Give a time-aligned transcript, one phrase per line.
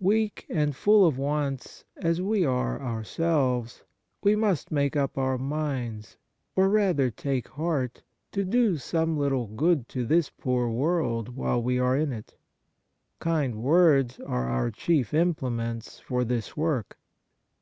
[0.00, 3.82] Weak and full of wants as we are our selves,
[4.22, 6.18] we must make up our minds,
[6.54, 11.78] or rather take heart, to do some httle good to this poor world while we
[11.78, 12.36] are in it.
[13.20, 16.98] Kind words are our chief implements for this work.